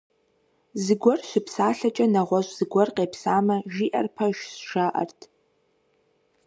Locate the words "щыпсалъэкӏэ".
1.29-2.05